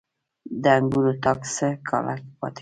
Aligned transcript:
د 0.63 0.65
انګورو 0.77 1.13
تاک 1.23 1.39
څو 1.55 1.69
کاله 1.89 2.13
پاتې 2.39 2.51
کیږي؟ 2.55 2.59